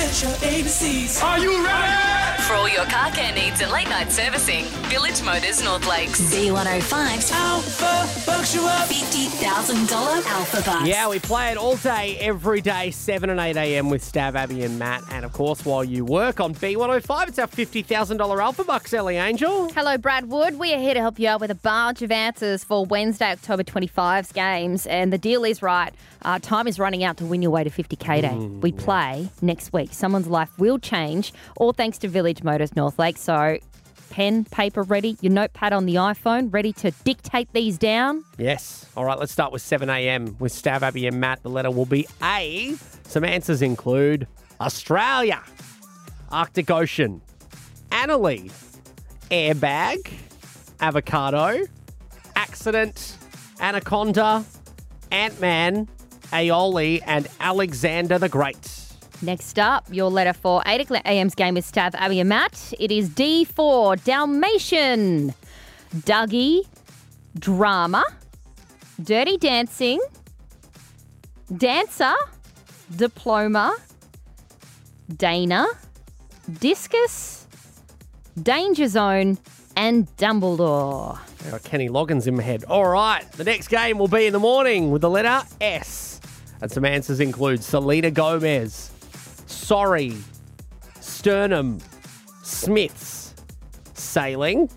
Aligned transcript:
get 0.00 0.22
your 0.22 0.32
ABCs. 0.32 1.22
Are 1.22 1.38
you 1.38 1.62
ready? 1.64 2.19
For 2.46 2.54
all 2.54 2.68
your 2.68 2.84
car 2.86 3.10
care 3.12 3.32
needs 3.32 3.60
and 3.60 3.70
late 3.70 3.88
night 3.88 4.10
servicing, 4.10 4.64
Village 4.88 5.22
Motors 5.22 5.62
North 5.62 5.86
Lakes. 5.86 6.20
B105's 6.34 7.30
Alpha 7.30 8.26
bucks 8.28 8.54
you 8.54 8.62
up. 8.66 8.88
$50,000 8.88 9.86
Alphabucks. 10.22 10.86
Yeah, 10.86 11.08
we 11.08 11.20
play 11.20 11.50
it 11.52 11.56
all 11.56 11.76
day, 11.76 12.16
every 12.18 12.60
day, 12.60 12.90
7 12.90 13.30
and 13.30 13.38
8 13.38 13.56
a.m. 13.56 13.88
with 13.90 14.02
Stav, 14.02 14.34
Abby, 14.34 14.64
and 14.64 14.78
Matt. 14.78 15.04
And 15.12 15.24
of 15.24 15.32
course, 15.32 15.64
while 15.64 15.84
you 15.84 16.04
work 16.04 16.40
on 16.40 16.54
B105, 16.54 17.28
it's 17.28 17.38
our 17.38 17.46
$50,000 17.46 18.16
Alphabucks, 18.18 18.92
Ellie 18.94 19.16
Angel. 19.16 19.68
Hello, 19.72 19.96
Brad 19.96 20.26
Wood. 20.26 20.58
We 20.58 20.74
are 20.74 20.78
here 20.78 20.94
to 20.94 21.00
help 21.00 21.18
you 21.20 21.28
out 21.28 21.40
with 21.40 21.50
a 21.52 21.56
bunch 21.56 22.02
of 22.02 22.10
answers 22.10 22.64
for 22.64 22.84
Wednesday, 22.84 23.30
October 23.30 23.62
25's 23.62 24.32
games. 24.32 24.86
And 24.86 25.12
the 25.12 25.18
deal 25.18 25.44
is 25.44 25.62
right. 25.62 25.94
Uh, 26.22 26.38
time 26.38 26.66
is 26.66 26.78
running 26.78 27.04
out 27.04 27.16
to 27.18 27.24
win 27.24 27.40
your 27.42 27.50
way 27.50 27.64
to 27.64 27.70
50k 27.70 28.20
day. 28.22 28.34
we 28.34 28.72
play 28.72 29.28
next 29.40 29.72
week. 29.72 29.92
Someone's 29.92 30.26
life 30.26 30.50
will 30.58 30.78
change, 30.78 31.32
all 31.56 31.72
thanks 31.72 31.96
to 31.98 32.08
Village 32.08 32.29
Motors 32.42 32.74
North 32.76 32.98
Lake. 32.98 33.16
So, 33.16 33.58
pen, 34.10 34.44
paper 34.44 34.82
ready, 34.82 35.16
your 35.20 35.32
notepad 35.32 35.72
on 35.72 35.86
the 35.86 35.96
iPhone 35.96 36.52
ready 36.52 36.72
to 36.74 36.90
dictate 37.04 37.52
these 37.52 37.78
down. 37.78 38.24
Yes. 38.38 38.86
All 38.96 39.04
right, 39.04 39.18
let's 39.18 39.32
start 39.32 39.52
with 39.52 39.62
7 39.62 39.88
a.m. 39.88 40.36
with 40.38 40.52
Stav, 40.52 40.82
Abby, 40.82 41.06
and 41.06 41.20
Matt. 41.20 41.42
The 41.42 41.50
letter 41.50 41.70
will 41.70 41.86
be 41.86 42.06
A. 42.22 42.74
Some 43.04 43.24
answers 43.24 43.62
include 43.62 44.26
Australia, 44.60 45.42
Arctic 46.30 46.70
Ocean, 46.70 47.22
Annalie, 47.90 48.52
airbag, 49.30 50.12
avocado, 50.80 51.64
accident, 52.36 53.16
anaconda, 53.60 54.44
Ant 55.10 55.40
Man, 55.40 55.88
aioli, 56.32 57.02
and 57.06 57.26
Alexander 57.40 58.18
the 58.18 58.28
Great. 58.28 58.79
Next 59.22 59.58
up, 59.58 59.86
your 59.90 60.10
letter 60.10 60.32
for 60.32 60.62
8 60.64 60.80
o'clock 60.80 61.02
AM's 61.04 61.34
game 61.34 61.54
with 61.54 61.70
Stav, 61.70 61.94
Abby, 61.94 62.20
and 62.20 62.28
Matt. 62.28 62.72
It 62.80 62.90
is 62.90 63.10
D4 63.10 64.02
Dalmatian, 64.02 65.34
Dougie, 65.94 66.62
Drama, 67.38 68.02
Dirty 69.02 69.36
Dancing, 69.36 70.00
Dancer, 71.54 72.14
Diploma, 72.96 73.76
Dana, 75.16 75.66
Discus, 76.58 77.46
Danger 78.42 78.88
Zone, 78.88 79.36
and 79.76 80.08
Dumbledore. 80.16 81.18
Kenny 81.64 81.90
Loggins 81.90 82.26
in 82.26 82.36
my 82.36 82.42
head. 82.42 82.64
All 82.64 82.86
right, 82.88 83.30
the 83.32 83.44
next 83.44 83.68
game 83.68 83.98
will 83.98 84.08
be 84.08 84.26
in 84.26 84.32
the 84.32 84.38
morning 84.38 84.90
with 84.90 85.02
the 85.02 85.10
letter 85.10 85.42
S. 85.60 86.20
And 86.62 86.70
some 86.70 86.84
answers 86.84 87.20
include 87.20 87.62
Selena 87.62 88.10
Gomez, 88.10 88.90
Sorry, 89.60 90.16
Sternum, 90.98 91.78
Smiths, 92.42 93.34
Sailing, 93.94 94.68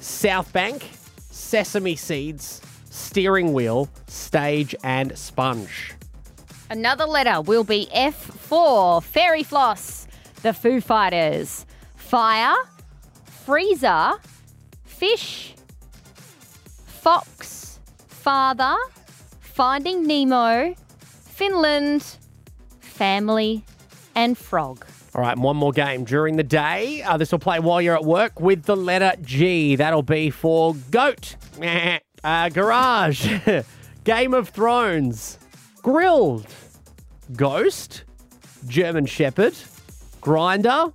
South 0.00 0.50
Bank, 0.54 0.88
Sesame 1.28 1.96
Seeds, 1.96 2.62
Steering 2.88 3.52
Wheel, 3.52 3.90
Stage, 4.06 4.74
and 4.82 5.18
Sponge. 5.18 5.92
Another 6.70 7.04
letter 7.04 7.42
will 7.42 7.64
be 7.64 7.88
F4 7.94 9.02
Fairy 9.02 9.42
Floss, 9.42 10.06
The 10.42 10.54
Foo 10.54 10.80
Fighters, 10.80 11.66
Fire, 11.96 12.54
Freezer, 13.44 14.14
Fish, 14.84 15.54
Fox, 16.86 17.80
Father, 18.06 18.76
Finding 19.40 20.06
Nemo, 20.06 20.74
Finland, 21.00 22.16
Family, 22.80 23.62
and 24.18 24.36
Frog. 24.36 24.84
All 25.14 25.22
right, 25.22 25.38
one 25.38 25.56
more 25.56 25.70
game 25.72 26.04
during 26.04 26.36
the 26.36 26.42
day. 26.42 27.02
Uh, 27.02 27.16
this 27.16 27.30
will 27.30 27.38
play 27.38 27.60
while 27.60 27.80
you're 27.80 27.94
at 27.94 28.04
work 28.04 28.40
with 28.40 28.64
the 28.64 28.76
letter 28.76 29.12
G. 29.22 29.76
That'll 29.76 30.02
be 30.02 30.30
for 30.30 30.74
Goat, 30.90 31.36
uh, 32.24 32.48
Garage, 32.48 33.32
Game 34.04 34.34
of 34.34 34.48
Thrones, 34.48 35.38
Grilled, 35.82 36.46
Ghost, 37.36 38.04
German 38.66 39.06
Shepherd, 39.06 39.54
Grinder, 40.20 40.92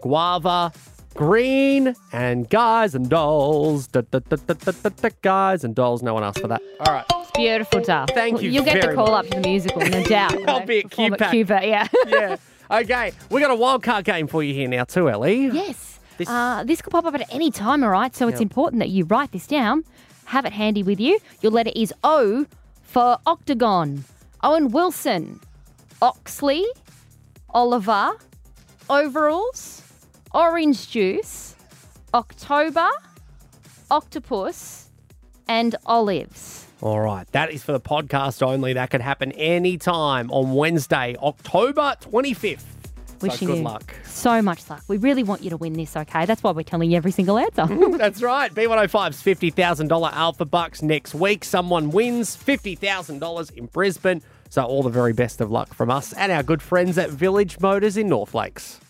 Guava, 0.00 0.72
Green, 1.14 1.94
and 2.12 2.48
Guys 2.48 2.94
and 2.94 3.08
Dolls. 3.10 3.88
Da, 3.88 4.02
da, 4.10 4.20
da, 4.20 5.08
guys 5.20 5.64
and 5.64 5.74
Dolls. 5.74 6.02
No 6.02 6.14
one 6.14 6.22
asked 6.24 6.40
for 6.40 6.48
that. 6.48 6.62
All 6.86 6.94
right. 6.94 7.04
It's 7.10 7.30
beautiful, 7.32 7.80
Duff. 7.80 8.10
Thank 8.10 8.40
you 8.40 8.50
You'll 8.50 8.64
get 8.64 8.80
the 8.82 8.94
call 8.94 9.10
much. 9.10 9.26
up 9.26 9.30
to 9.32 9.40
the 9.40 9.48
musical, 9.48 9.82
no 9.82 10.02
doubt. 10.04 10.48
I'll 10.48 10.64
be 10.64 10.78
at 10.80 10.90
Cuba, 10.90 11.60
yeah. 11.62 11.88
Yeah. 12.06 12.36
Okay, 12.70 13.12
we 13.30 13.40
got 13.40 13.50
a 13.50 13.54
wild 13.54 13.82
card 13.82 14.04
game 14.04 14.26
for 14.26 14.42
you 14.42 14.54
here 14.54 14.68
now 14.68 14.84
too, 14.84 15.10
Ellie. 15.10 15.46
Yes. 15.46 15.98
This- 16.18 16.28
Uh, 16.28 16.62
this 16.64 16.80
could 16.82 16.90
pop 16.92 17.04
up 17.04 17.14
at 17.14 17.26
any 17.32 17.50
time, 17.50 17.82
all 17.82 17.90
right? 17.90 18.14
So 18.14 18.28
it's 18.28 18.36
Yep. 18.40 18.42
important 18.42 18.80
that 18.80 18.90
you 18.90 19.04
write 19.04 19.32
this 19.32 19.46
down, 19.46 19.84
have 20.26 20.44
it 20.44 20.52
handy 20.52 20.82
with 20.82 21.00
you. 21.00 21.18
Your 21.40 21.52
letter 21.52 21.72
is 21.74 21.92
O 22.04 22.46
for 22.82 23.18
Octagon, 23.26 24.04
Owen 24.42 24.70
Wilson, 24.70 25.40
Oxley, 26.00 26.64
Oliver, 27.50 28.12
Overalls, 28.88 29.82
Orange 30.32 30.88
Juice, 30.90 31.54
October, 32.14 32.88
Octopus, 33.90 34.88
and 35.48 35.76
Olives. 35.86 36.66
All 36.82 37.00
right, 37.00 37.30
that 37.30 37.52
is 37.52 37.62
for 37.62 37.70
the 37.70 37.80
podcast 37.80 38.42
only. 38.44 38.72
That 38.72 38.90
could 38.90 39.00
happen 39.00 39.30
anytime 39.32 40.32
on 40.32 40.52
Wednesday, 40.52 41.14
October 41.22 41.94
25th. 42.00 42.58
So 43.06 43.28
Wishing 43.28 43.46
good 43.46 43.58
you 43.58 43.62
luck. 43.62 43.94
so 44.04 44.42
much 44.42 44.68
luck. 44.68 44.82
We 44.88 44.96
really 44.96 45.22
want 45.22 45.42
you 45.42 45.50
to 45.50 45.56
win 45.56 45.74
this, 45.74 45.96
okay? 45.96 46.26
That's 46.26 46.42
why 46.42 46.50
we're 46.50 46.64
telling 46.64 46.90
you 46.90 46.96
every 46.96 47.12
single 47.12 47.38
answer. 47.38 47.66
That's 47.96 48.20
right. 48.20 48.52
B105's 48.52 49.22
$50,000 49.22 50.12
Alphabucks 50.12 50.82
next 50.82 51.14
week. 51.14 51.44
Someone 51.44 51.92
wins 51.92 52.36
$50,000 52.36 53.52
in 53.56 53.66
Brisbane. 53.66 54.20
So 54.50 54.64
all 54.64 54.82
the 54.82 54.90
very 54.90 55.12
best 55.12 55.40
of 55.40 55.52
luck 55.52 55.72
from 55.72 55.88
us 55.88 56.12
and 56.14 56.32
our 56.32 56.42
good 56.42 56.60
friends 56.60 56.98
at 56.98 57.10
Village 57.10 57.60
Motors 57.60 57.96
in 57.96 58.08
North 58.08 58.34
Lakes. 58.34 58.80